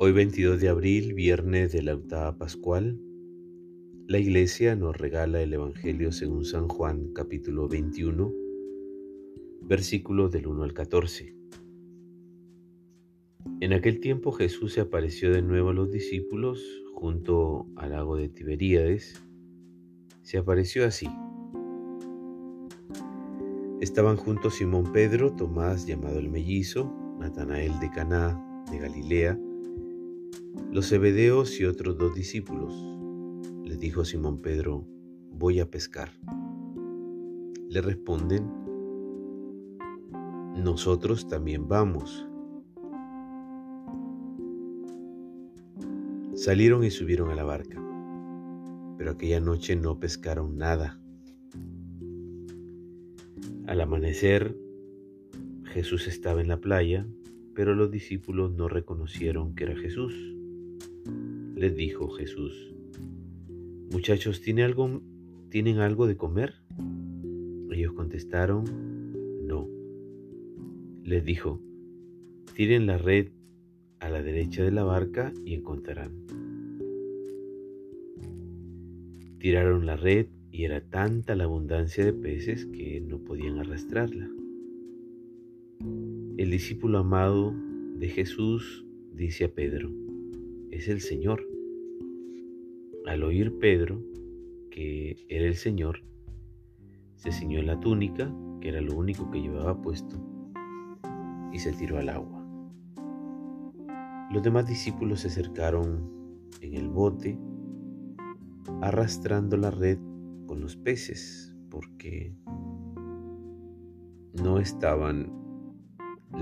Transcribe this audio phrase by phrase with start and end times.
[0.00, 3.00] Hoy 22 de abril, viernes de la octava pascual,
[4.06, 8.32] la iglesia nos regala el Evangelio según San Juan capítulo 21,
[9.62, 11.34] versículos del 1 al 14.
[13.60, 18.28] En aquel tiempo Jesús se apareció de nuevo a los discípulos junto al lago de
[18.28, 19.20] Tiberíades.
[20.22, 21.08] Se apareció así.
[23.80, 29.40] Estaban juntos Simón Pedro, Tomás llamado el mellizo, Natanael de Caná de Galilea,
[30.78, 32.72] los Zebedeos y otros dos discípulos.
[33.64, 34.86] Les dijo Simón Pedro,
[35.32, 36.12] voy a pescar.
[37.68, 38.48] Le responden,
[40.62, 42.28] nosotros también vamos.
[46.34, 47.82] Salieron y subieron a la barca,
[48.96, 51.00] pero aquella noche no pescaron nada.
[53.66, 54.56] Al amanecer,
[55.64, 57.04] Jesús estaba en la playa,
[57.56, 60.37] pero los discípulos no reconocieron que era Jesús
[61.54, 62.74] les dijo Jesús,
[63.90, 65.00] Muchachos, ¿tienen algo,
[65.50, 66.54] ¿tienen algo de comer?
[67.72, 68.64] Ellos contestaron,
[69.46, 69.66] no.
[71.04, 71.60] Les dijo,
[72.54, 73.28] tiren la red
[73.98, 76.12] a la derecha de la barca y encontrarán.
[79.38, 84.28] Tiraron la red y era tanta la abundancia de peces que no podían arrastrarla.
[86.36, 87.54] El discípulo amado
[87.96, 89.90] de Jesús dice a Pedro,
[90.70, 91.46] es el Señor.
[93.06, 94.02] Al oír Pedro
[94.70, 96.04] que era el Señor,
[97.16, 100.16] se ciñó la túnica, que era lo único que llevaba puesto,
[101.52, 102.44] y se tiró al agua.
[104.30, 106.08] Los demás discípulos se acercaron
[106.60, 107.36] en el bote,
[108.82, 109.98] arrastrando la red
[110.46, 112.34] con los peces, porque
[114.40, 115.32] no estaban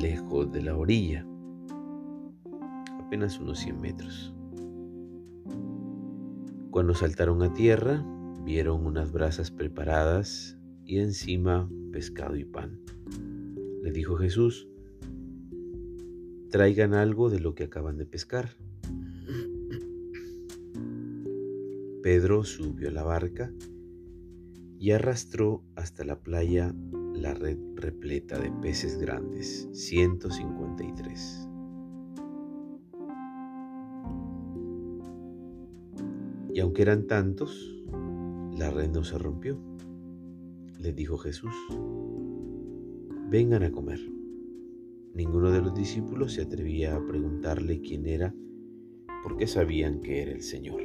[0.00, 1.26] lejos de la orilla
[3.08, 4.34] apenas unos 100 metros.
[6.70, 8.04] Cuando saltaron a tierra,
[8.44, 12.78] vieron unas brasas preparadas y encima pescado y pan.
[13.82, 14.68] Le dijo Jesús,
[16.50, 18.50] traigan algo de lo que acaban de pescar.
[22.02, 23.50] Pedro subió a la barca
[24.78, 26.74] y arrastró hasta la playa
[27.14, 31.47] la red repleta de peces grandes, 153.
[36.58, 37.84] Y aunque eran tantos,
[38.58, 39.56] la red no se rompió.
[40.80, 41.54] Les dijo Jesús,
[43.30, 44.00] vengan a comer.
[45.14, 48.34] Ninguno de los discípulos se atrevía a preguntarle quién era
[49.22, 50.80] porque sabían que era el Señor.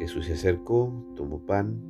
[0.00, 1.80] Jesús se acercó, tomó pan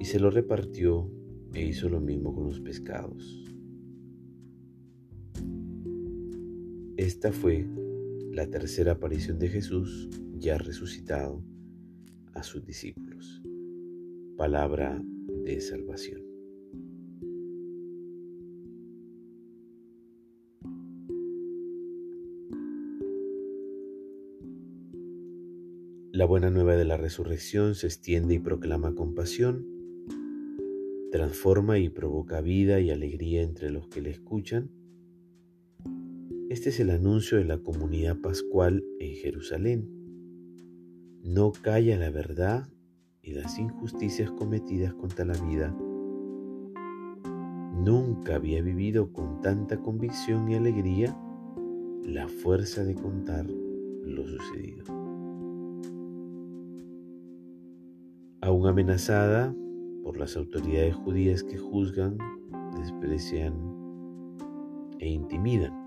[0.00, 1.08] y se lo repartió
[1.54, 3.47] e hizo lo mismo con los pescados.
[6.98, 7.64] Esta fue
[8.32, 11.44] la tercera aparición de Jesús ya resucitado
[12.34, 13.40] a sus discípulos.
[14.36, 15.00] Palabra
[15.44, 16.24] de salvación.
[26.10, 29.64] La buena nueva de la resurrección se extiende y proclama compasión,
[31.12, 34.72] transforma y provoca vida y alegría entre los que le escuchan
[36.50, 39.86] este es el anuncio de la comunidad pascual en Jerusalén.
[41.22, 42.66] No calla la verdad
[43.20, 45.76] y las injusticias cometidas contra la vida.
[47.74, 51.14] Nunca había vivido con tanta convicción y alegría
[52.02, 54.84] la fuerza de contar lo sucedido.
[58.40, 59.54] Aún amenazada
[60.02, 62.16] por las autoridades judías que juzgan,
[62.74, 63.52] desprecian
[64.98, 65.77] e intimidan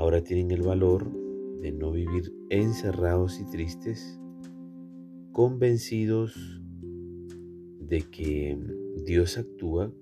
[0.00, 1.12] ahora tienen el valor
[1.60, 4.18] de no vivir encerrados y tristes,
[5.30, 6.62] convencidos
[7.80, 8.58] de que
[9.04, 9.92] Dios actúa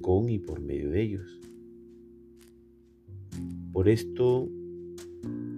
[0.00, 1.40] con y por medio de ellos.
[3.74, 4.48] Por esto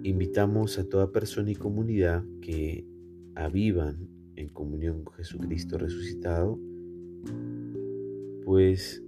[0.03, 2.85] invitamos a toda persona y comunidad que
[3.35, 6.59] avivan en comunión con Jesucristo resucitado,
[8.43, 9.01] pues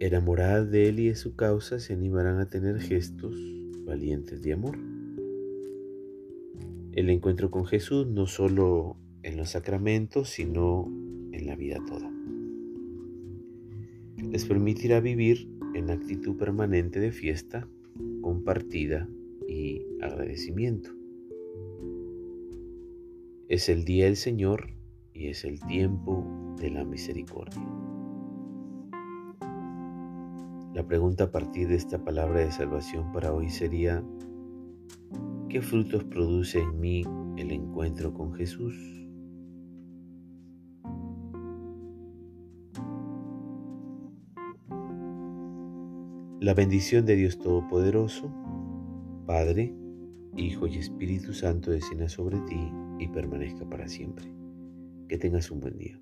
[0.00, 3.34] enamoradas de Él y de su causa, se animarán a tener gestos
[3.84, 4.78] valientes de amor.
[6.92, 10.90] El encuentro con Jesús no solo en los sacramentos, sino
[11.32, 12.10] en la vida toda.
[14.30, 17.68] Les permitirá vivir en actitud permanente de fiesta,
[18.22, 19.08] compartida
[19.46, 20.90] y agradecimiento.
[23.48, 24.70] Es el día del Señor
[25.12, 26.26] y es el tiempo
[26.58, 27.85] de la misericordia.
[30.76, 34.04] La pregunta a partir de esta palabra de salvación para hoy sería,
[35.48, 37.02] ¿qué frutos produce en mí
[37.38, 38.74] el encuentro con Jesús?
[46.40, 48.30] La bendición de Dios Todopoderoso,
[49.24, 49.74] Padre,
[50.36, 54.26] Hijo y Espíritu Santo descienda sobre ti y permanezca para siempre.
[55.08, 55.98] Que tengas un buen día.